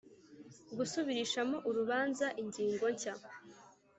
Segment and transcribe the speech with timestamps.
[0.77, 3.13] gusubirishamo urubanza ingingo nshya